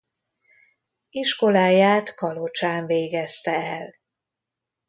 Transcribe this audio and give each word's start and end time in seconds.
Iskoláját 1.09 2.15
Kalocsán 2.15 2.85
végezte 2.85 3.51
el. 3.51 3.93